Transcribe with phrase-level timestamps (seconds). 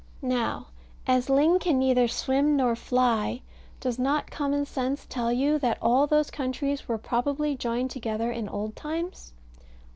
[0.23, 0.65] Now,
[1.05, 3.43] as ling can neither swim nor fly,
[3.79, 8.49] does not common sense tell you that all those countries were probably joined together in
[8.49, 9.33] old times?